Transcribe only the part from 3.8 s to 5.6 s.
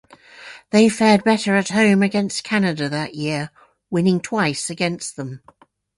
winning twice against them.